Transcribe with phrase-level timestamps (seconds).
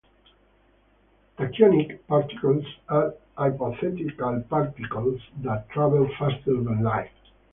[1.37, 7.11] Tachyonic particles are hypothetical particles that travel faster than light.